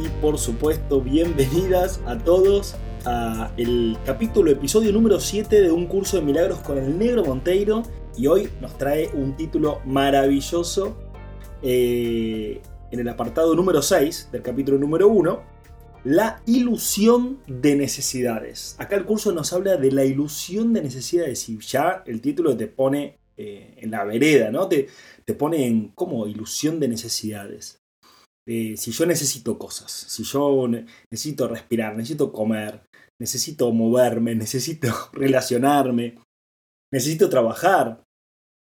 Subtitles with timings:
[0.00, 6.16] y por supuesto bienvenidas a todos a el capítulo, episodio número 7 de un curso
[6.16, 7.82] de milagros con el negro Monteiro
[8.16, 10.96] y hoy nos trae un título maravilloso
[11.62, 15.42] eh, en el apartado número 6 del capítulo número 1,
[16.04, 18.76] la ilusión de necesidades.
[18.78, 22.66] Acá el curso nos habla de la ilusión de necesidades y ya el título te
[22.66, 24.66] pone eh, en la vereda, ¿no?
[24.68, 24.88] Te,
[25.24, 27.79] te pone en como ilusión de necesidades.
[28.48, 30.66] Eh, si yo necesito cosas, si yo
[31.10, 32.82] necesito respirar, necesito comer,
[33.20, 36.16] necesito moverme, necesito relacionarme,
[36.92, 38.02] necesito trabajar,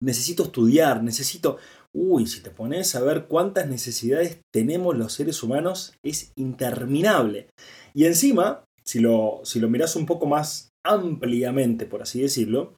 [0.02, 1.58] necesito estudiar, necesito...
[1.94, 7.50] Uy, si te pones a ver cuántas necesidades tenemos los seres humanos, es interminable.
[7.94, 12.78] Y encima, si lo, si lo miras un poco más ampliamente, por así decirlo,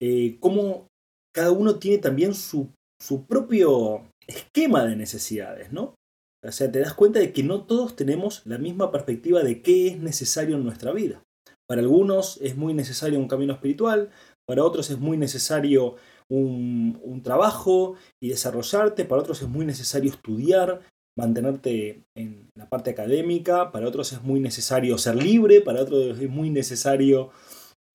[0.00, 0.86] eh, cómo
[1.34, 2.70] cada uno tiene también su,
[3.02, 5.94] su propio esquema de necesidades, ¿no?
[6.48, 9.88] O sea, te das cuenta de que no todos tenemos la misma perspectiva de qué
[9.88, 11.22] es necesario en nuestra vida.
[11.68, 14.10] Para algunos es muy necesario un camino espiritual,
[14.46, 15.96] para otros es muy necesario
[16.30, 20.80] un, trabajo y desarrollarte, para otros es muy necesario estudiar,
[21.18, 26.30] mantenerte en la parte académica, para otros es muy necesario ser libre, para otros es
[26.30, 27.30] muy necesario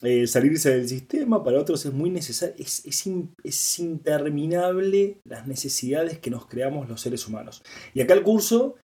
[0.04, 6.30] eh, salirse del sistema, para otros es muy necesario, es, es, interminable las necesidades que
[6.30, 7.64] nos creamos los seres humanos.
[7.94, 8.76] Y acá el curso,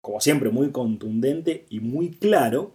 [0.00, 2.74] como siempre, muy contundente y muy claro,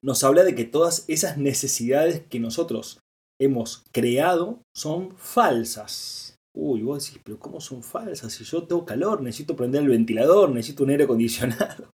[0.00, 3.00] nos habla de que todas esas necesidades que nosotros
[3.38, 6.36] hemos creado son falsas.
[6.56, 8.32] Uy, vos decís, pero ¿cómo son falsas?
[8.32, 11.90] Si yo tengo calor, necesito prender el ventilador, necesito un aire acondicionado.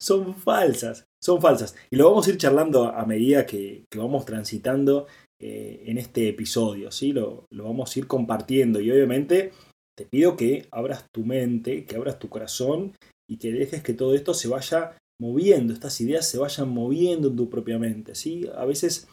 [0.00, 1.74] Son falsas, son falsas.
[1.90, 5.06] Y lo vamos a ir charlando a medida que, vamos transitando
[5.40, 7.12] eh, en este episodio, ¿sí?
[7.12, 9.52] Lo, lo vamos a ir compartiendo y obviamente
[9.96, 12.92] te pido que abras tu mente, que abras tu corazón
[13.28, 17.36] y que dejes que todo esto se vaya moviendo, estas ideas se vayan moviendo en
[17.36, 18.48] tu propia mente, ¿sí?
[18.56, 19.08] A veces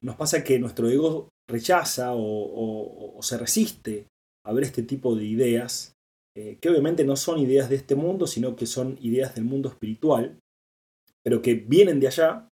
[0.00, 4.06] nos pasa que nuestro ego rechaza o, se resiste
[4.44, 5.92] a ver este tipo de ideas,
[6.40, 9.68] eh, que obviamente no son ideas de este mundo, sino que son ideas del mundo
[9.68, 10.38] espiritual,
[11.24, 12.48] pero que vienen de allá,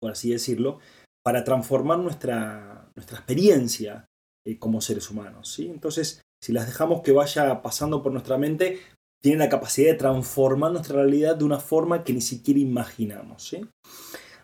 [0.00, 0.80] por así decirlo,
[1.24, 4.06] para transformar nuestra, nuestra experiencia
[4.44, 5.52] eh, como seres humanos.
[5.52, 5.68] ¿sí?
[5.68, 8.80] Entonces, si las dejamos que vaya pasando por nuestra mente,
[9.22, 13.44] tienen la capacidad de transformar nuestra realidad de una forma que ni siquiera imaginamos.
[13.44, 13.64] ¿sí?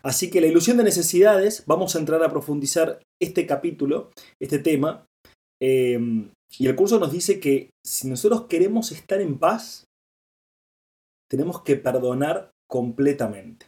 [0.03, 4.09] Así que la ilusión de necesidades, vamos a entrar a profundizar este capítulo,
[4.39, 5.05] este tema.
[5.59, 6.29] Em,
[6.59, 9.85] y el curso nos dice que si nosotros queremos estar en paz,
[11.29, 13.67] tenemos que perdonar completamente.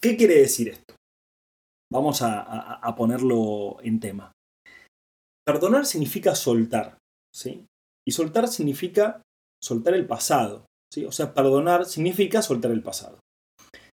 [0.00, 0.94] ¿Qué quiere decir esto?
[1.92, 4.32] Vamos a, ponerlo en tema.
[5.44, 6.98] Perdonar significa soltar,
[7.34, 7.66] ¿sí?
[8.06, 9.22] Y soltar significa
[9.62, 11.04] soltar el pasado, ¿sí?
[11.04, 13.18] O sea, perdonar significa soltar el pasado.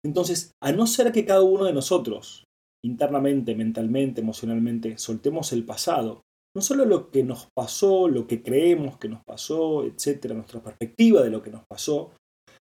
[0.05, 2.45] Entonces, a no ser que cada uno de nosotros,
[2.85, 6.23] internamente, mentalmente, emocionalmente, soltemos el pasado,
[6.55, 11.23] no solo lo que nos pasó, lo que creemos que nos pasó, etcétera, nuestra perspectiva
[11.23, 12.13] de lo que nos pasó,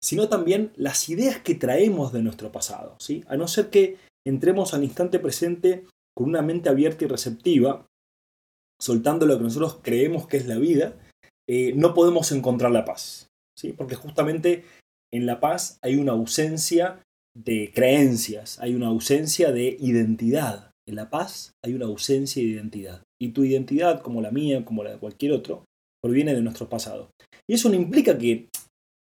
[0.01, 3.23] sino también las ideas que traemos de nuestro pasado, ¿sí?
[3.27, 5.85] A no ser que entremos al instante presente
[6.15, 7.85] con una mente abierta y receptiva,
[8.81, 10.97] soltando lo que nosotros creemos que es la vida,
[11.49, 13.27] eh, no podemos encontrar la paz,
[13.57, 13.73] ¿sí?
[13.73, 14.65] Porque justamente
[15.13, 17.01] en la paz hay una ausencia
[17.35, 20.72] de creencias, hay una ausencia de identidad.
[20.87, 23.03] En la paz hay una ausencia de identidad.
[23.21, 25.65] Y tu identidad, como la mía, como la de cualquier otro,
[26.01, 27.09] proviene de nuestro pasado.
[27.47, 28.49] Y eso no implica que,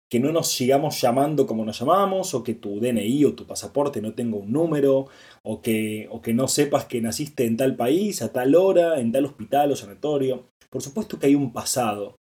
[0.09, 4.01] que no nos sigamos llamando como nos llamamos, o que tu DNI o tu pasaporte
[4.01, 5.07] no tenga un número,
[5.43, 9.13] o que, o que no sepas que naciste en tal país, a tal hora, en
[9.13, 10.49] tal hospital o sanatorio.
[10.69, 12.17] Por supuesto que hay un pasado.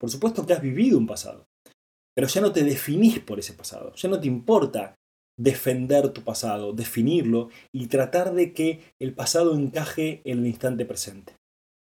[0.00, 1.46] Por supuesto que has vivido un pasado.
[2.14, 3.94] Pero ya no te definís por ese pasado.
[3.96, 4.94] Ya no te importa
[5.38, 11.34] defender tu pasado, definirlo y tratar de que el pasado encaje en el instante presente,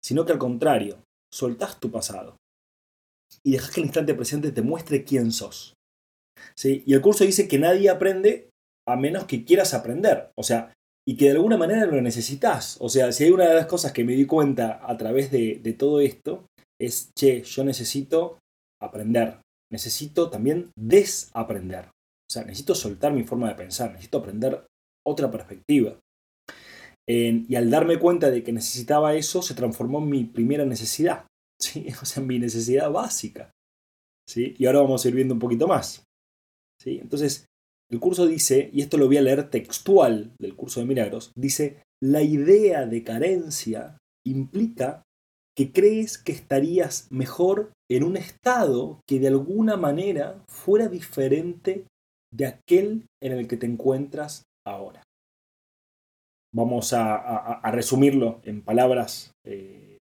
[0.03, 2.37] sino que al contrario, soltás tu pasado
[3.43, 5.73] y dejas que el instante presente te muestre quién sos.
[6.55, 6.83] ¿Sí?
[6.85, 8.49] Y el curso dice que nadie aprende
[8.87, 10.73] a menos que quieras aprender, o sea,
[11.07, 12.77] y que de alguna manera lo necesitas.
[12.79, 15.59] O sea, si hay una de las cosas que me di cuenta a través de,
[15.61, 16.45] de todo esto,
[16.79, 18.39] es, che, yo necesito
[18.81, 19.39] aprender,
[19.71, 21.89] necesito también desaprender.
[22.33, 24.65] Sea, necesito soltar mi forma de pensar, necesito aprender
[25.05, 25.99] otra perspectiva.
[27.07, 31.27] y al darme cuenta de que necesitaba eso, se transformó en mi primera necesidad,
[31.61, 31.87] ¿sí?
[32.01, 33.51] o sea, en mi necesidad básica.
[34.27, 34.55] ¿sí?
[34.57, 36.03] Y ahora vamos a ir viendo un poquito más.
[36.81, 36.99] ¿sí?
[37.01, 37.45] Entonces,
[37.91, 41.83] el curso dice, y esto lo voy a leer textual del curso de milagros, dice,
[42.01, 45.03] la idea de carencia implica
[45.55, 51.85] que crees que estarías mejor en un estado que de alguna manera fuera diferente
[52.33, 55.03] de aquel en el que te encuentras ahora.
[56.53, 59.31] Vamos a, resumirlo en palabras.
[59.45, 59.97] Eh,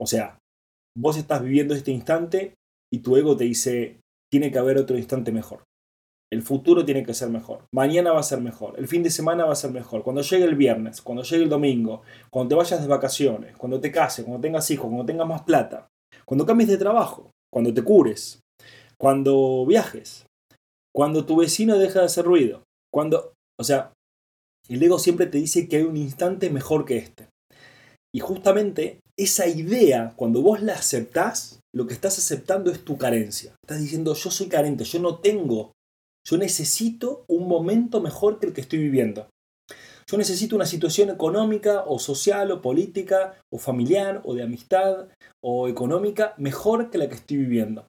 [0.00, 0.38] o sea,
[0.96, 2.54] vos estás viviendo este instante
[2.92, 4.00] y tu ego te dice,
[4.30, 5.64] tiene que haber otro instante mejor.
[6.32, 7.66] El futuro tiene que ser mejor.
[7.72, 8.74] Mañana va a ser mejor.
[8.78, 10.02] El fin de semana va a ser mejor.
[10.02, 13.92] Cuando llegue el viernes, cuando llegue el domingo, cuando te vayas de vacaciones, cuando te
[13.92, 15.88] cases, cuando tengas hijos, cuando tengas más plata,
[16.24, 18.40] cuando cambies de trabajo, cuando te cures,
[18.98, 20.26] cuando viajes,
[20.96, 23.92] cuando tu vecino deja de hacer ruido, cuando, o sea,
[24.68, 27.28] el ego siempre te dice que hay un instante mejor que este.
[28.14, 33.54] Y justamente esa idea, cuando vos la aceptás, lo que estás aceptando es tu carencia.
[33.62, 35.72] Estás diciendo, yo soy carente, yo no tengo
[36.28, 39.28] yo necesito un momento mejor que el que estoy viviendo.
[40.10, 45.06] Yo necesito una situación económica o social o política o familiar o de amistad
[45.40, 47.86] o económica mejor que la que estoy viviendo.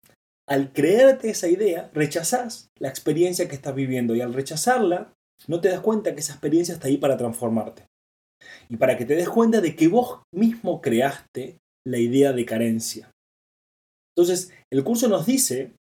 [0.47, 5.13] Al creerte esa idea, rechazás la experiencia que estás viviendo y al rechazarla,
[5.47, 7.85] no te das cuenta que esa experiencia está ahí para transformarte.
[8.69, 13.11] Y para que te des cuenta de que vos mismo creaste la idea de carencia.
[14.15, 15.73] Entonces, el curso nos dice,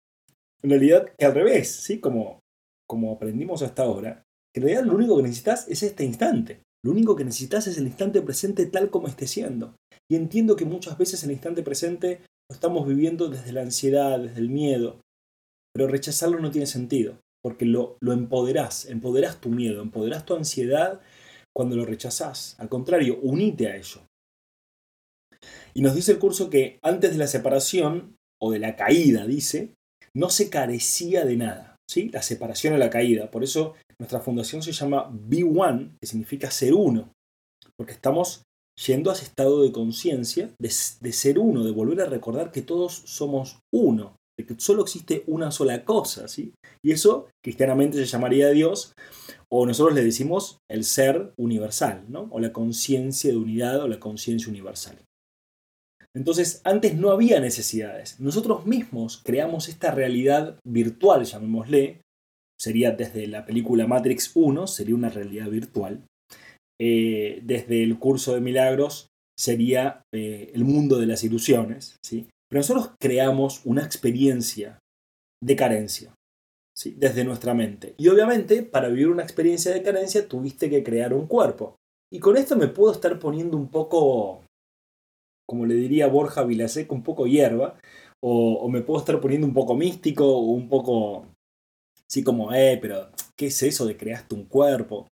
[0.62, 2.00] en realidad, que al revés, ¿sí?
[2.00, 2.40] Como
[2.86, 4.22] como aprendimos hasta ahora,
[4.54, 6.62] que en realidad lo único que necesitas es este instante.
[6.84, 9.74] Lo único que necesitas es el instante presente tal como esté siendo.
[10.08, 14.40] Y entiendo que muchas veces el instante presente lo estamos viviendo desde la ansiedad, desde
[14.40, 15.00] el miedo.
[15.74, 21.00] Pero rechazarlo no tiene sentido, porque lo, lo empoderás, empoderás tu miedo, empoderás tu ansiedad
[21.54, 22.54] cuando lo rechazás.
[22.58, 24.00] Al contrario, unite a ello.
[25.74, 29.74] Y nos dice el curso que antes de la separación, o de la caída, dice,
[30.14, 31.76] no se carecía de nada.
[32.12, 33.30] La separación o la caída.
[33.30, 37.12] Por eso nuestra fundación se llama Be One, que significa ser uno,
[37.76, 38.42] porque estamos
[38.76, 42.92] yendo a ese estado de conciencia, de, ser uno, de volver a recordar que todos
[43.06, 46.52] somos uno, de que solo existe una sola cosa, ¿sí?
[46.84, 48.92] Y eso cristianamente se llamaría Dios,
[49.50, 52.28] o nosotros le decimos el ser universal, ¿no?
[52.30, 54.98] O la conciencia de unidad o la conciencia universal.
[56.14, 58.18] Entonces, antes no había necesidades.
[58.20, 62.00] Nosotros mismos creamos esta realidad virtual, llamémosle.
[62.58, 66.06] Sería desde la película Matrix 1, sería una realidad virtual.
[66.80, 69.08] Eh, desde el curso de milagros
[69.38, 71.96] sería eh, el mundo de las ilusiones.
[72.04, 72.26] ¿sí?
[72.48, 74.78] Pero nosotros creamos una experiencia
[75.42, 76.14] de carencia.
[76.76, 76.94] ¿sí?
[76.98, 77.94] Desde nuestra mente.
[77.98, 81.76] Y obviamente, para vivir una experiencia de carencia, tuviste que crear un cuerpo.
[82.12, 84.42] Y con esto me puedo estar poniendo un poco
[85.46, 87.78] como le diría Borja Vilaseca, un poco hierba,
[88.22, 91.26] o, me puedo estar poniendo un poco místico o un poco,
[92.08, 95.06] sí, como, eh, pero ¿qué es eso de creaste un cuerpo?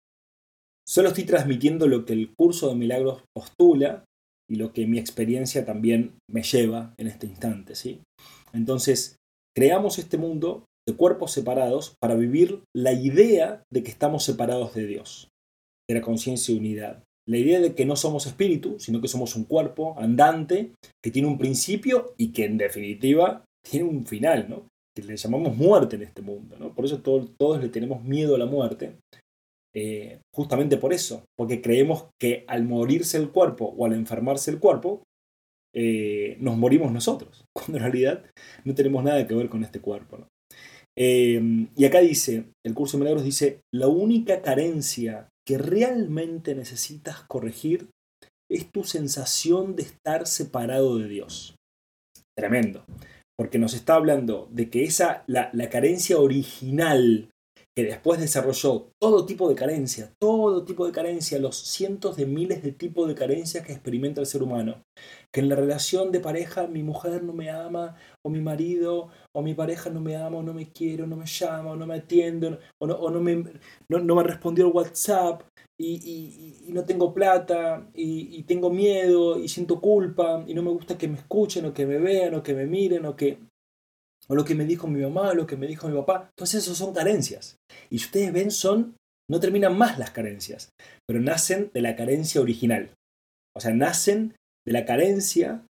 [0.86, 4.04] Solo estoy transmitiendo lo que el curso de milagros postula
[4.50, 8.02] y lo que mi experiencia también me lleva en este instante, ¿sí?
[8.52, 9.16] Entonces,
[9.56, 14.86] creamos este mundo de cuerpos separados para vivir la idea de que estamos separados de
[14.86, 15.30] Dios,
[15.90, 17.04] de la conciencia y unidad.
[17.26, 21.30] La idea de que no somos espíritu, sino que somos un cuerpo andante que tiene
[21.30, 24.68] un principio y que en definitiva tiene un final, ¿no?
[24.94, 26.76] Que le llamamos muerte en este mundo, ¿no?
[26.76, 28.98] Por eso todos le tenemos miedo a la muerte.
[29.76, 34.60] Eh, justamente por eso, porque creemos que al morirse el cuerpo o al enfermarse el
[34.60, 35.04] cuerpo,
[35.76, 38.24] eh, nos morimos nosotros, cuando en realidad
[38.64, 40.28] no tenemos nada que ver con este cuerpo.
[40.96, 47.22] Eh, y acá dice, el curso de milagros dice, la única carencia que realmente necesitas
[47.22, 47.90] corregir
[48.50, 51.56] es tu sensación de estar separado de Dios.
[52.38, 52.86] Tremendo.
[53.36, 57.30] Porque nos está hablando de que esa, la, la carencia original
[57.76, 62.62] que después desarrolló todo tipo de carencia, todo tipo de carencia, los cientos de miles
[62.62, 64.84] de tipos de carencias que experimenta el ser humano.
[65.32, 69.42] Que en la relación de pareja mi mujer no me ama, o mi marido, o
[69.42, 71.88] mi pareja no me ama, o no me quiere, o no me llama, o no
[71.88, 73.44] me atiende, o no, o no, me,
[73.90, 75.42] no, me respondió el WhatsApp,
[75.80, 80.98] y, no tengo plata, y, y tengo miedo, y siento culpa, y no me gusta
[80.98, 83.40] que me escuchen, o que me vean, o que me miren, o que
[84.28, 86.30] o lo que me dijo mi mamá, o lo que me dijo mi papá.
[86.30, 87.58] Entonces eso son carencias.
[87.90, 88.96] Y si ustedes ven, son,
[89.30, 90.70] no terminan más las carencias,
[91.08, 92.92] pero nacen de la carencia original.
[93.56, 95.66] O sea, nacen de la carencia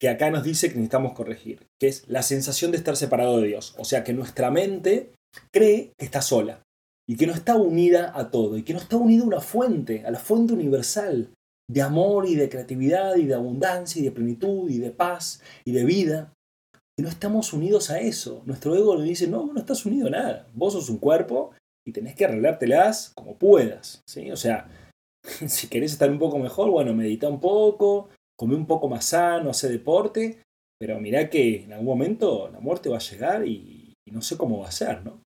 [0.00, 3.48] que acá nos dice que necesitamos corregir, que es la sensación de estar separado de
[3.48, 3.74] Dios.
[3.78, 5.12] O sea, que nuestra mente
[5.52, 6.62] cree que está sola
[7.08, 10.04] y que no está unida a todo y que no está unida a una fuente,
[10.04, 11.30] a la fuente universal
[11.70, 15.72] de amor y de creatividad y de abundancia y de plenitud y de paz y
[15.72, 16.32] de vida.
[16.98, 18.42] Y no estamos unidos a eso.
[18.44, 20.46] Nuestro ego le dice, no, no estás unido a nada.
[20.52, 21.52] Vos sos un cuerpo
[21.86, 24.02] y tenés que arreglártelas como puedas.
[24.04, 24.32] ¿sí?
[24.32, 24.68] O sea,
[25.46, 29.50] si querés estar un poco mejor, bueno, medita un poco, come un poco más sano,
[29.50, 30.42] hace deporte,
[30.80, 34.36] pero mirá que en algún momento la muerte va a llegar y, y no sé
[34.36, 35.22] cómo va a ser, ¿no?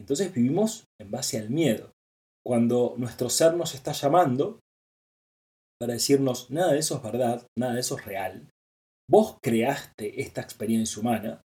[0.00, 1.92] Entonces vivimos en base al miedo.
[2.44, 4.60] Cuando nuestro ser nos está llamando
[5.78, 8.48] para decirnos, nada de eso es verdad, nada de eso es real,
[9.08, 11.40] vos creaste esta experiencia humana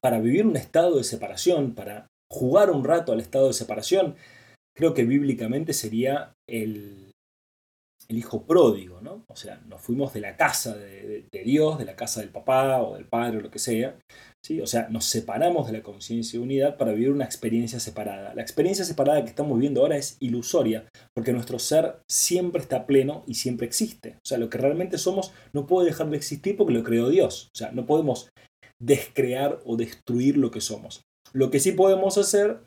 [0.00, 4.16] para vivir un estado de separación, para jugar un rato al estado de separación,
[4.74, 7.12] creo que bíblicamente sería el,
[8.08, 9.24] el hijo pródigo, ¿no?
[9.28, 12.94] O sea, nos fuimos de la casa de, Dios, de la casa del papá o
[12.94, 13.98] del padre o lo que sea,
[14.44, 14.60] ¿sí?
[14.60, 18.34] O sea, nos separamos de la conciencia de unidad para vivir una experiencia separada.
[18.34, 23.24] La experiencia separada que estamos viviendo ahora es ilusoria, porque nuestro ser siempre está pleno
[23.26, 24.16] y siempre existe.
[24.16, 27.48] O sea, lo que realmente somos no puede dejar de existir porque lo creó Dios.
[27.54, 28.28] O sea, no podemos
[28.80, 31.02] descrear o destruir lo que somos.
[31.32, 32.60] Lo que sí podemos hacer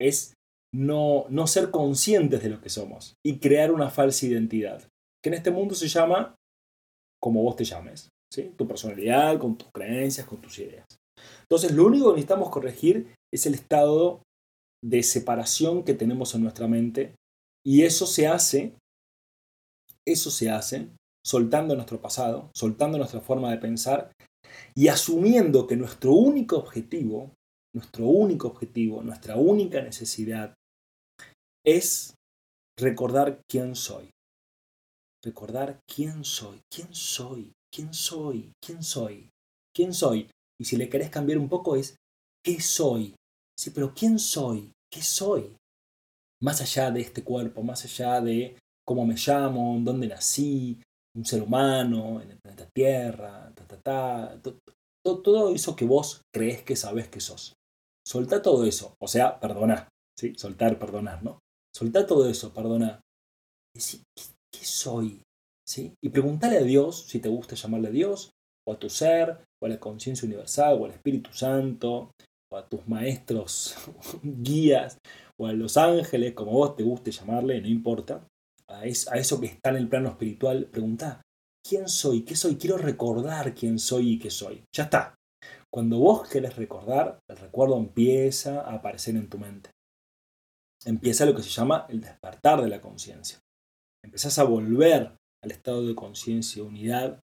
[0.00, 0.33] es
[0.74, 4.82] no, no ser conscientes de lo que somos y crear una falsa identidad,
[5.22, 6.34] que en este mundo se llama
[7.22, 8.10] como vos te llames,
[8.56, 10.84] tu personalidad, con tus creencias, con tus ideas.
[11.42, 14.22] Entonces, lo único que necesitamos corregir es el estado
[14.84, 17.14] de separación que tenemos en nuestra mente
[17.64, 18.74] y eso se hace,
[20.06, 20.88] eso se hace
[21.24, 24.12] soltando nuestro pasado, soltando nuestra forma de pensar
[24.74, 27.32] y asumiendo que nuestro único objetivo,
[27.74, 30.54] nuestro único objetivo, nuestra única necesidad
[31.64, 32.14] es
[32.78, 34.10] recordar quién soy.
[35.24, 39.30] Recordar quién soy, quién soy, quién soy, quién soy,
[39.74, 40.30] quién soy.
[40.60, 41.96] Y si le querés cambiar un poco es
[42.44, 43.14] qué soy.
[43.58, 45.56] Sí, pero quién soy, qué soy.
[46.42, 50.78] Más allá de este cuerpo, más allá de cómo me llamo, dónde nací,
[51.16, 54.40] un ser humano, en el planeta Tierra, ta, ta, ta,
[55.02, 57.54] todo, eso que vos crees que sabés que sos.
[58.06, 60.34] Soltá todo eso, o sea, perdona, ¿sí?
[60.36, 61.38] Soltar, perdonar, ¿no?
[61.76, 63.00] Soltá todo eso, perdona.
[63.74, 63.80] ¿qué,
[64.52, 65.22] ¿qué, soy?
[65.66, 65.94] ¿Sí?
[66.02, 68.30] Y preguntale a Dios, si te gusta llamarle a Dios,
[68.66, 72.12] o a tu ser, o a la conciencia universal, o al Espíritu Santo,
[72.52, 73.74] o a tus maestros,
[74.22, 74.98] guías,
[75.36, 78.24] o a los ángeles, como vos te guste llamarle, no importa.
[78.68, 81.22] A, eso que está en el plano espiritual, pregunta,
[81.66, 82.22] ¿quién soy?
[82.22, 82.56] ¿Qué soy?
[82.56, 84.62] Quiero recordar quién soy y qué soy.
[84.72, 85.16] Ya está.
[85.72, 89.73] Cuando vos querés recordar, el recuerdo empieza a aparecer en tu mente
[90.84, 93.38] empieza lo que se llama el despertar de la conciencia.
[94.04, 97.20] Empezás a volver al estado de conciencia, unidad,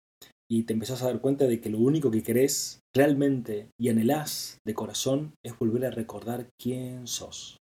[0.50, 4.58] y te empezás a dar cuenta de que lo único que querés realmente y anhelás
[4.66, 7.58] de corazón es volver a recordar quién sos.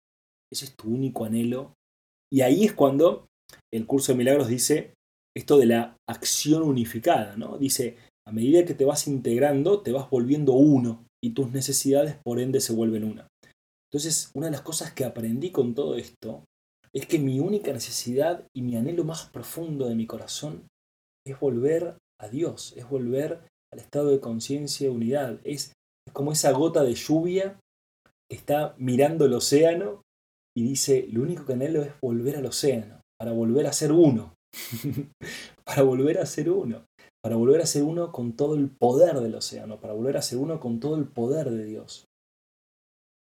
[0.51, 1.75] Ese es tu único anhelo.
[2.33, 3.27] Y ahí es cuando
[3.73, 4.95] el curso de milagros dice
[5.37, 7.59] esto de la acción unificada, ¿no?
[7.59, 12.41] Dice, a medida que te vas integrando, te vas volviendo uno y tus necesidades por
[12.41, 13.29] ende se vuelven una.
[13.93, 16.45] Entonces, una de las cosas que aprendí con todo esto
[16.93, 20.69] es que mi única necesidad y mi anhelo más profundo de mi corazón
[21.27, 23.41] es volver a Dios, es volver
[23.73, 25.41] al estado de conciencia y unidad.
[25.45, 25.73] Es,
[26.13, 27.59] como esa gota de lluvia
[28.29, 30.03] que está mirando el océano
[30.57, 34.35] y dice, lo único que anhelo es volver al océano, para volver a ser uno,
[35.65, 36.85] para volver a ser uno,
[37.23, 40.39] para volver a ser uno con todo el poder del océano, para volver a ser
[40.39, 42.10] uno con todo el poder de Dios.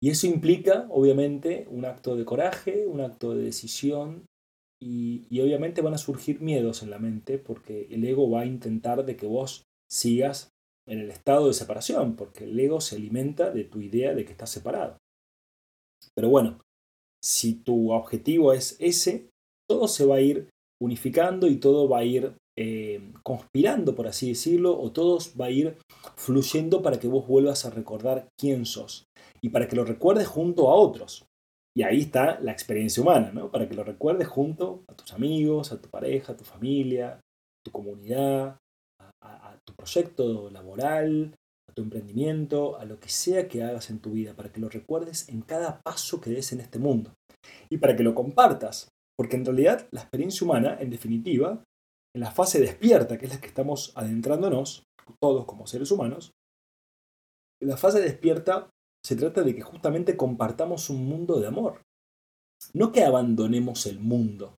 [0.03, 4.25] Y eso implica, obviamente, un acto de coraje, un acto de decisión
[4.83, 9.05] y, obviamente van a surgir miedos en la mente porque el ego va a intentar
[9.05, 10.49] de que vos sigas
[10.89, 14.33] en el estado de separación, porque el ego se alimenta de tu idea de que
[14.33, 14.97] estás separado.
[16.15, 16.61] Pero bueno,
[17.23, 19.29] si tu objetivo es ese,
[19.69, 20.49] todo se va a ir
[20.81, 25.51] unificando y todo va a ir eh, conspirando, por así decirlo, o todo va a
[25.51, 25.79] ir
[26.15, 29.07] fluyendo para que vos vuelvas a recordar quién sos
[29.41, 31.25] y para que lo recuerdes junto a otros.
[31.75, 33.51] Y ahí está la experiencia humana, ¿no?
[33.51, 37.21] Para que lo recuerdes junto a tus amigos, a tu pareja, a tu familia, a
[37.65, 38.59] tu comunidad,
[39.23, 41.35] a, tu proyecto laboral,
[41.67, 44.69] a tu emprendimiento, a lo que sea que hagas en tu vida, para que lo
[44.69, 47.15] recuerdes en cada paso que des en este mundo.
[47.71, 51.65] Y para que lo compartas, porque en realidad la experiencia humana, en definitiva,
[52.15, 54.85] en la fase despierta, que es la que estamos adentrándonos,
[55.21, 56.33] todos como seres humanos,
[57.61, 58.71] en la fase despierta
[59.05, 61.83] se trata de que justamente compartamos un mundo de amor.
[62.75, 64.57] No que abandonemos el mundo,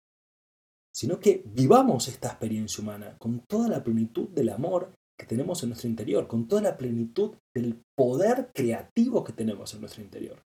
[0.94, 5.70] sino que vivamos esta experiencia humana con toda la plenitud del amor que tenemos en
[5.70, 10.42] nuestro interior, con toda la plenitud del poder creativo que tenemos en nuestro interior.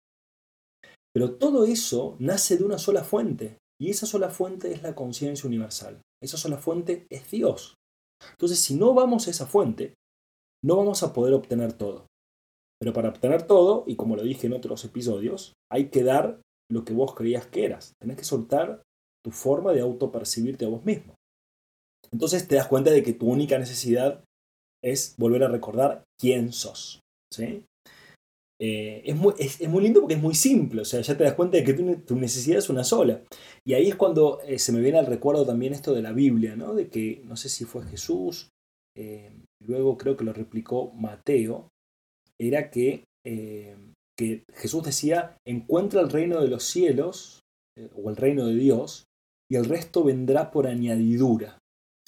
[1.12, 5.46] Pero todo eso nace de una sola fuente, y esa sola fuente es la conciencia
[5.46, 6.00] universal.
[6.22, 7.74] Esa sola fuente es Dios.
[8.30, 9.94] Entonces, si no vamos a esa fuente,
[10.64, 12.06] no vamos a poder obtener todo.
[12.80, 16.40] Pero para obtener todo, y como lo dije en otros episodios, hay que dar
[16.70, 17.92] lo que vos creías que eras.
[18.00, 18.82] Tenés que soltar
[19.24, 21.14] tu forma de autopercibirte a vos mismo.
[22.12, 24.24] Entonces te das cuenta de que tu única necesidad
[24.82, 27.00] es volver a recordar quién sos.
[27.32, 27.64] ¿sí?
[28.60, 31.34] Eh, es, muy, es, muy, lindo porque es muy simple, o sea, ya te das
[31.34, 33.22] cuenta de que tu, necesidad es una sola.
[33.66, 36.54] Y ahí es cuando eh, se me viene al recuerdo también esto de la Biblia,
[36.54, 36.74] ¿no?
[36.74, 38.50] De que no sé si fue Jesús,
[38.96, 39.32] eh,
[39.66, 41.68] luego creo que lo replicó Mateo,
[42.40, 47.40] era que, que Jesús decía, encuentra el reino de los cielos
[47.96, 49.04] o el reino de Dios
[49.50, 51.58] y el resto vendrá por añadidura.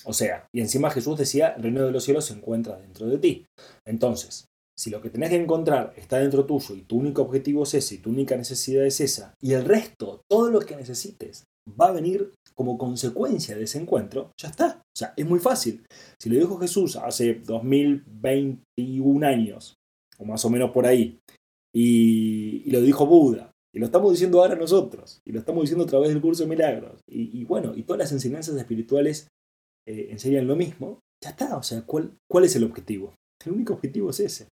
[0.05, 3.19] O sea, y encima Jesús decía, el reino de los cielos se encuentra dentro de
[3.19, 3.47] ti.
[3.87, 4.47] Entonces,
[4.79, 7.95] si lo que tenés que encontrar está dentro tuyo y tu único objetivo es ese
[7.97, 11.93] y tu única necesidad es esa, y el resto, todo lo que necesites, va a
[11.93, 14.81] venir como consecuencia de ese encuentro, ya está.
[14.81, 15.85] O sea, es muy fácil.
[16.19, 19.75] Si lo dijo Jesús hace 2021 años,
[20.19, 21.19] o más o menos por ahí,
[21.75, 25.89] y, lo dijo Buda, y lo estamos diciendo ahora nosotros, y lo estamos diciendo a
[25.89, 29.29] través del curso de milagros, y, bueno, y todas las enseñanzas espirituales
[29.87, 31.57] eh, enseñan lo mismo, ya está.
[31.59, 33.15] O sea, ¿cuál, ¿cuál es el objetivo?
[33.45, 34.49] El único objetivo es ese.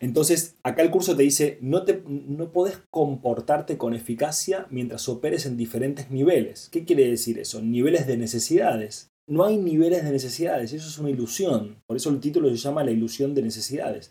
[0.00, 5.46] Entonces, acá el curso te dice, no, te, no podés comportarte con eficacia mientras operes
[5.46, 6.68] en diferentes niveles.
[6.70, 7.62] ¿Qué quiere decir eso?
[7.62, 9.10] Niveles de necesidades.
[9.26, 11.82] No hay niveles de necesidades, eso es una ilusión.
[11.86, 14.10] Por eso el título se llama la ilusión de necesidades.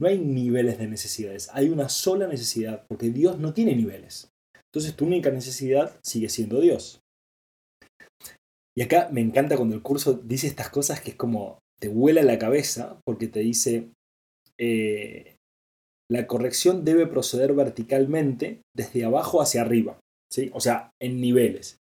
[0.00, 4.30] No hay niveles de necesidades, hay una sola necesidad, porque Dios no tiene niveles.
[4.72, 7.00] Entonces tu única necesidad sigue siendo Dios.
[8.74, 12.22] Y acá me encanta cuando el curso dice estas cosas que es como te vuela
[12.22, 13.90] la cabeza, porque te dice,
[14.58, 15.36] eh,
[16.10, 19.98] la corrección debe proceder verticalmente desde abajo hacia arriba,
[20.32, 20.50] ¿sí?
[20.54, 21.78] o sea, en niveles.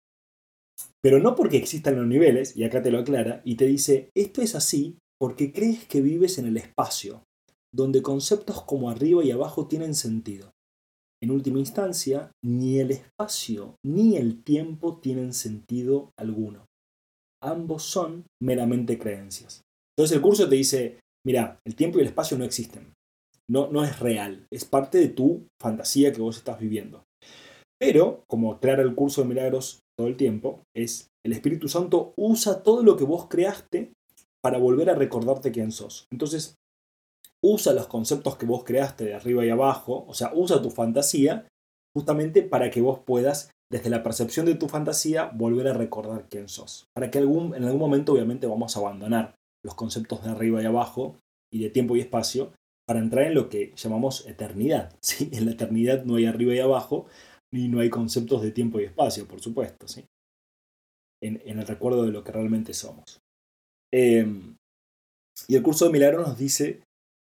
[1.03, 4.43] Pero no porque existan los niveles, y acá te lo aclara, y te dice, esto
[4.43, 7.23] es así porque crees que vives en el espacio,
[7.75, 10.51] donde conceptos como arriba y abajo tienen sentido.
[11.23, 16.67] En última instancia, ni el espacio ni el tiempo tienen sentido alguno.
[17.43, 19.63] Ambos son meramente creencias.
[19.97, 22.95] Entonces el curso te dice, mira, el tiempo y el espacio no existen.
[23.49, 24.47] No, no es real.
[24.53, 27.05] Es parte de tu fantasía que vos estás viviendo.
[27.81, 32.63] Pero, como aclara el curso de milagros todo el tiempo, es el Espíritu Santo usa
[32.63, 33.93] todo lo que vos creaste
[34.43, 36.07] para volver a recordarte quién sos.
[36.13, 36.55] Entonces,
[37.43, 41.49] usa los conceptos que vos creaste de arriba y abajo, o sea, usa tu fantasía
[41.97, 46.49] justamente para que vos puedas, desde la percepción de tu fantasía, volver a recordar quién
[46.49, 46.87] sos.
[46.95, 50.67] Para que algún, en algún momento, obviamente, vamos a abandonar los conceptos de arriba y
[50.67, 51.19] abajo
[51.53, 52.53] y de tiempo y espacio
[52.87, 54.97] para entrar en lo que llamamos eternidad.
[55.01, 55.29] ¿sí?
[55.33, 57.07] En la eternidad no hay arriba y abajo,
[57.53, 60.05] ni no hay conceptos de tiempo y espacio, por supuesto, ¿sí?
[61.23, 63.21] en, el recuerdo de lo que realmente somos.
[63.93, 64.57] Em,
[65.49, 66.83] y el curso de milagro nos dice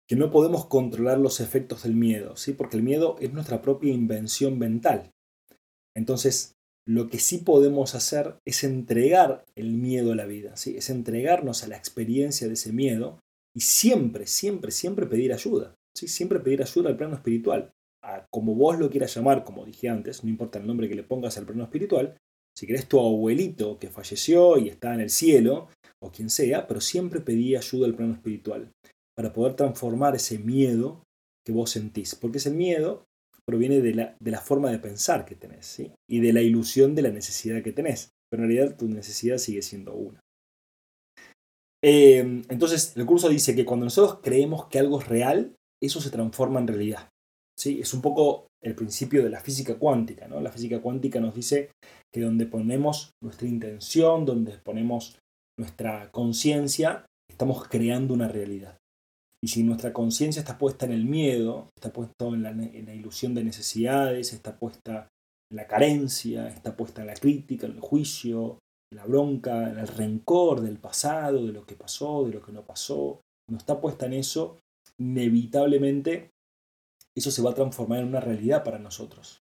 [0.08, 2.52] que no podemos controlar los efectos del miedo, ¿sí?
[2.52, 5.10] porque el miedo es nuestra propia invención mental.
[5.94, 6.54] Entonces,
[6.88, 10.78] lo que sí podemos hacer es entregar el miedo a la vida, ¿sí?
[10.78, 13.20] es entregarnos a la experiencia de ese miedo
[13.54, 15.74] y siempre, siempre, siempre pedir ayuda.
[15.94, 16.08] ¿sí?
[16.08, 17.70] Siempre pedir ayuda al plano espiritual.
[18.02, 21.02] A, como vos lo quieras llamar, como dije antes, no importa el nombre que le
[21.02, 22.16] pongas al plano espiritual,
[22.56, 25.68] si querés tu abuelito que falleció y está en el cielo,
[26.02, 28.72] o quien sea, pero siempre pedí ayuda al plano espiritual
[29.14, 31.02] para poder transformar ese miedo
[31.44, 32.14] que vos sentís.
[32.14, 33.04] Porque ese miedo
[33.48, 37.00] proviene de la, de la forma de pensar que tenés y de la ilusión de
[37.00, 38.10] la necesidad que tenés.
[38.30, 40.20] Pero en realidad tu necesidad sigue siendo una.
[41.82, 46.10] Eh, entonces, el curso dice que cuando nosotros creemos que algo es real, eso se
[46.10, 47.08] transforma en realidad.
[47.58, 47.80] ¿sí?
[47.80, 50.28] Es un poco el principio de la física cuántica.
[50.28, 50.42] ¿no?
[50.42, 51.70] La física cuántica nos dice
[52.12, 55.18] que donde ponemos nuestra intención, donde ponemos
[55.58, 58.77] nuestra conciencia, estamos creando una realidad.
[59.42, 63.44] Y si nuestra conciencia está puesta en el miedo, está puesta en la, ilusión de
[63.44, 65.08] necesidades, está puesta
[65.50, 68.58] en la carencia, está puesta en la crítica, en el juicio,
[68.90, 72.52] en la bronca, en el rencor del pasado, de lo que pasó, de lo que
[72.52, 74.58] no pasó, cuando está puesta en eso,
[74.98, 76.30] inevitablemente
[77.16, 79.40] eso se va a transformar en una realidad para nosotros.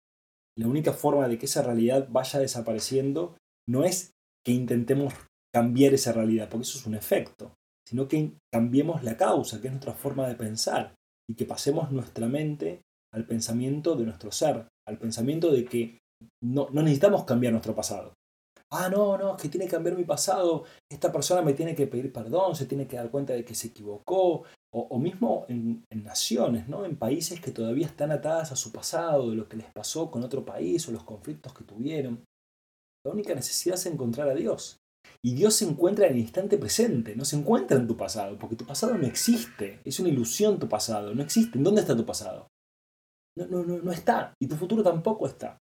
[0.59, 3.37] La única forma de que esa realidad vaya desapareciendo
[3.69, 4.11] no es
[4.45, 5.15] que intentemos
[5.55, 7.55] cambiar esa realidad, porque eso es un efecto
[7.87, 10.95] sino que cambiemos la causa, que es nuestra forma de pensar,
[11.29, 15.99] y que pasemos nuestra mente al pensamiento de nuestro ser, al pensamiento de que
[16.43, 18.15] no, necesitamos cambiar nuestro pasado.
[18.71, 21.87] Ah, no, no, es que tiene que cambiar mi pasado, esta persona me tiene que
[21.87, 24.45] pedir perdón, se tiene que dar cuenta de que se equivocó,
[24.77, 26.85] o, mismo en, naciones, ¿no?
[26.85, 30.25] en países que todavía están atadas a su pasado, de lo que les pasó con
[30.25, 32.25] otro país o los conflictos que tuvieron.
[33.07, 34.79] La única necesidad es encontrar a Dios.
[35.23, 38.57] Y Dios se encuentra en el instante presente, no se encuentra en tu pasado, porque
[38.57, 41.59] tu pasado no existe, es una ilusión tu pasado, no existe.
[41.59, 42.49] ¿En dónde está tu pasado?
[43.37, 45.59] No, no, no, no está, y tu futuro tampoco está.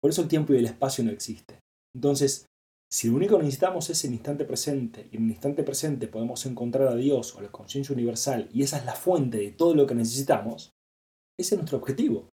[0.00, 1.58] Por eso el tiempo y el espacio no existen.
[1.94, 2.46] Entonces,
[2.92, 6.44] si lo único que necesitamos es el instante presente, y en el instante presente podemos
[6.44, 9.86] encontrar a Dios o la conciencia universal, y esa es la fuente de todo lo
[9.86, 10.72] que necesitamos,
[11.38, 12.28] ese es nuestro objetivo.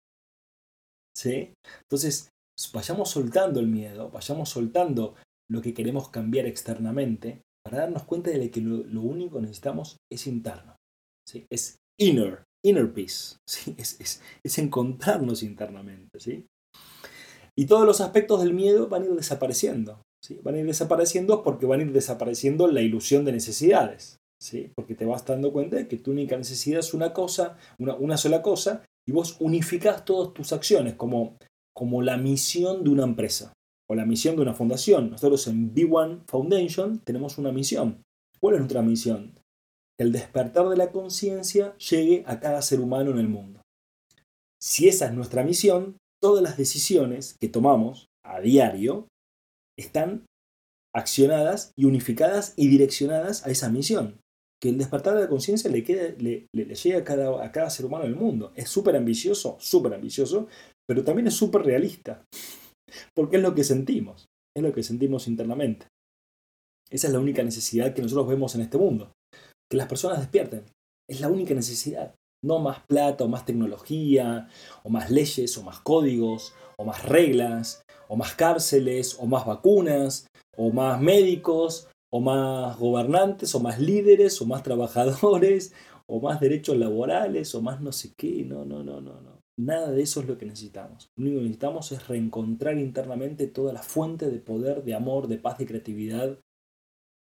[1.18, 1.54] ¿Sí?
[1.82, 2.30] Entonces,
[2.74, 5.16] vayamos soltando el miedo, vayamos soltando
[5.50, 10.28] lo que queremos cambiar externamente, para darnos cuenta de que lo, único que necesitamos es
[10.28, 10.76] interno.
[11.28, 11.46] ¿sí?
[11.50, 13.38] Es inner, inner peace.
[13.48, 13.76] ¿sí?
[13.78, 16.20] Es, es, es encontrarnos internamente.
[16.20, 16.46] ¿sí?
[17.56, 20.02] Y todos los aspectos del miedo van a ir desapareciendo.
[20.24, 20.40] ¿sí?
[20.44, 24.18] Van a ir desapareciendo porque van a ir desapareciendo la ilusión de necesidades.
[24.40, 24.72] ¿sí?
[24.76, 28.18] Porque te vas dando cuenta de que tu única necesidad es una cosa, una, una
[28.18, 31.38] sola cosa, y vos unificás todas tus acciones como,
[31.74, 33.54] como la misión de una empresa
[33.90, 35.12] o la misión de una fundación.
[35.12, 38.04] Nosotros en B1 Foundation tenemos una misión.
[38.40, 39.34] ¿Cuál es nuestra misión?
[39.98, 43.62] Que el despertar de la conciencia llegue a cada ser humano en el mundo.
[44.62, 49.08] Si esa es nuestra misión, todas las decisiones que tomamos a diario
[49.78, 50.26] están
[50.96, 54.20] accionadas y unificadas y direccionadas a esa misión.
[54.62, 58.06] Que el despertar de la conciencia le, le, llegue a cada, a cada ser humano
[58.06, 58.54] del mundo.
[58.56, 60.48] Es súper ambicioso, súper ambicioso,
[60.88, 62.24] pero también es súper realista.
[63.14, 65.88] Porque es lo que sentimos, es lo que sentimos internamente.
[66.90, 69.12] Esa es la única necesidad que nosotros vemos en este mundo.
[69.70, 70.66] Que las personas despierten.
[71.10, 72.16] Es la única necesidad.
[72.44, 74.50] No más plata o más tecnología,
[74.84, 80.28] o más leyes, o más códigos, o más reglas, o más cárceles, o más vacunas,
[80.56, 85.74] o más médicos, o más gobernantes, o más líderes, o más trabajadores,
[86.08, 88.44] o más derechos laborales, o más no sé qué.
[88.46, 89.35] No, no, no, no, no.
[89.58, 91.10] Nada de eso es lo que necesitamos.
[91.16, 95.38] Lo único que necesitamos es reencontrar internamente toda la fuente de poder, de amor, de
[95.38, 96.40] paz, de creatividad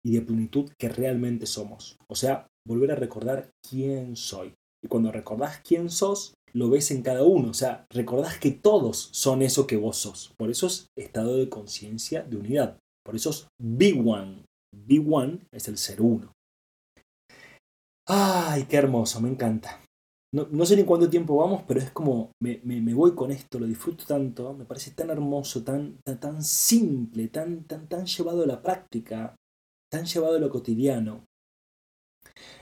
[0.03, 1.97] y de plenitud que realmente somos.
[2.07, 4.53] O sea, volver a recordar quién soy.
[4.83, 7.49] Y cuando recordás quién sos, lo ves en cada uno.
[7.49, 10.31] O sea, recordás que todos son eso que vos sos.
[10.37, 12.77] Por eso es estado de conciencia de unidad.
[13.03, 14.45] Por eso es Big One.
[14.71, 16.31] Big One es el ser uno.
[18.07, 19.19] ¡Ay, qué hermoso!
[19.21, 19.81] Me encanta.
[20.31, 24.05] No, sé ni cuánto tiempo vamos, pero es como me, voy con esto, lo disfruto
[24.05, 28.61] tanto, me parece tan hermoso, tan, tan, tan simple, tan, tan, tan llevado a la
[28.61, 29.35] práctica,
[29.91, 31.25] tan llevado a lo cotidiano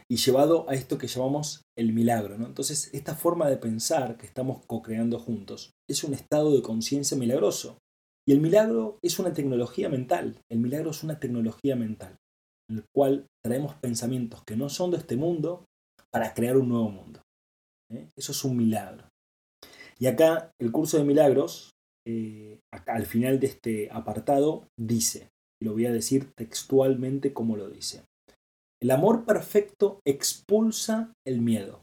[0.10, 2.38] y llevado a esto que llamamos el milagro.
[2.38, 2.46] ¿no?
[2.46, 7.80] Entonces, esta forma de pensar que estamos co-creando juntos es un estado de conciencia milagroso.
[8.26, 10.40] Y el milagro es una tecnología mental.
[10.50, 12.16] El milagro es una tecnología mental,
[12.70, 15.66] en el cual traemos pensamientos que no son de este mundo
[16.12, 17.22] para crear un nuevo mundo.
[17.92, 18.08] ¿Eh?
[18.16, 19.10] Eso es un milagro.
[20.00, 21.72] Y acá el curso de milagros,
[22.06, 25.30] eh, al final de este apartado, dice,
[25.62, 28.04] y lo voy a decir textualmente como lo dice,
[28.82, 31.82] el amor perfecto expulsa el miedo.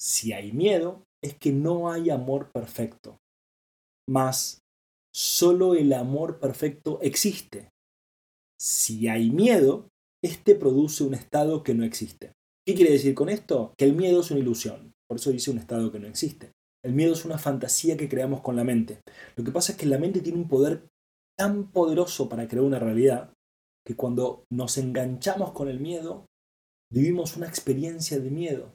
[0.00, 3.18] Si hay miedo, es que no hay amor perfecto.
[4.08, 4.60] Mas
[5.14, 7.70] solo el amor perfecto existe.
[8.60, 9.88] Si hay miedo,
[10.22, 12.32] este produce un estado que no existe.
[12.66, 13.74] ¿Qué quiere decir con esto?
[13.78, 14.92] Que el miedo es una ilusión.
[15.08, 16.50] Por eso dice un estado que no existe.
[16.84, 19.02] El miedo es una fantasía que creamos con la mente.
[19.36, 20.88] Lo que pasa es que la mente tiene un poder
[21.38, 23.32] tan poderoso para crear una realidad
[23.86, 26.26] que cuando nos enganchamos con el miedo,
[26.92, 28.74] vivimos una experiencia de miedo,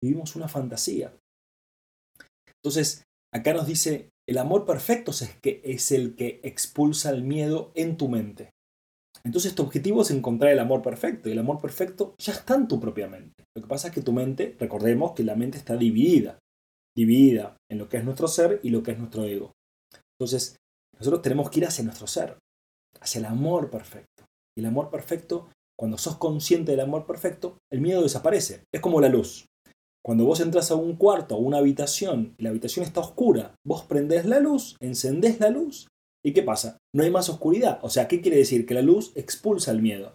[0.00, 1.12] vivimos una fantasía.
[2.62, 3.02] Entonces,
[3.34, 7.96] acá nos dice, el amor perfecto es, que es el que expulsa el miedo en
[7.96, 8.50] tu mente.
[9.26, 12.68] Entonces tu objetivo es encontrar el amor perfecto y el amor perfecto ya está en
[12.68, 13.42] tu propia mente.
[13.56, 16.38] Lo que pasa es que tu mente, recordemos que la mente está dividida,
[16.96, 19.50] dividida en lo que es nuestro ser y lo que es nuestro ego.
[20.16, 20.54] Entonces
[20.96, 22.38] nosotros tenemos que ir hacia nuestro ser,
[23.00, 24.24] hacia el amor perfecto.
[24.56, 28.62] Y el amor perfecto, cuando sos consciente del amor perfecto, el miedo desaparece.
[28.72, 29.46] Es como la luz.
[30.04, 33.82] Cuando vos entras a un cuarto, a una habitación, y la habitación está oscura, vos
[33.86, 35.88] prendés la luz, encendés la luz
[36.24, 36.78] ¿Y qué pasa?
[36.94, 37.78] No hay más oscuridad.
[37.82, 38.66] O sea, ¿qué quiere decir?
[38.66, 40.14] Que la luz expulsa el miedo.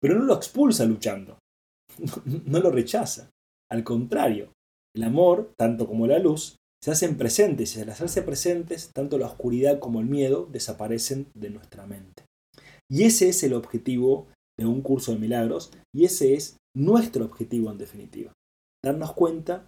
[0.00, 1.38] Pero no lo expulsa luchando.
[2.46, 3.30] No, lo rechaza.
[3.70, 4.52] Al contrario,
[4.94, 9.26] el amor, tanto como la luz, se hacen presentes y al hacerse presentes, tanto la
[9.26, 12.24] oscuridad como el miedo desaparecen de nuestra mente.
[12.90, 14.28] Y ese es el objetivo
[14.58, 18.32] de un curso de milagros y ese es nuestro objetivo en definitiva.
[18.84, 19.66] Darnos cuenta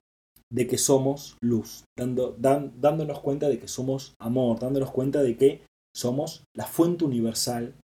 [0.52, 5.62] de que somos luz, dando, dándonos cuenta de que somos amor, dándonos cuenta de que
[5.94, 7.74] somos la fuente universal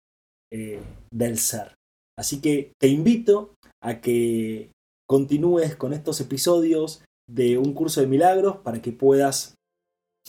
[0.51, 1.73] eh, del ser.
[2.17, 4.71] Así que te invito a que
[5.09, 9.55] continúes con estos episodios de un curso de milagros para que puedas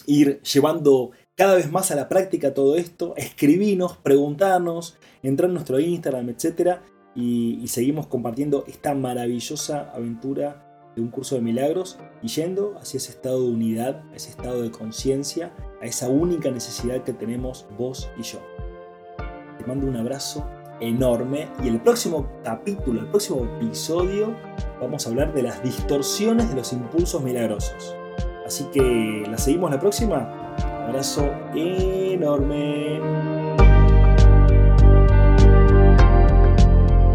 [0.06, 5.80] ir llevando cada vez más a la práctica todo esto, escribinos, preguntarnos, entrar en nuestro
[5.80, 6.78] Instagram, etc.
[7.14, 10.63] Y, seguimos compartiendo esta maravillosa aventura
[10.94, 14.62] de un curso de milagros y yendo hacia ese estado de unidad, a ese estado
[14.62, 18.40] de conciencia, a esa única necesidad que tenemos vos y yo.
[19.58, 20.46] Te mando un abrazo
[20.80, 24.34] enorme y el próximo capítulo, el próximo episodio,
[24.80, 27.94] vamos a hablar de las distorsiones de los impulsos milagrosos.
[28.46, 30.56] Así que la seguimos la próxima.
[30.86, 33.43] abrazo enorme.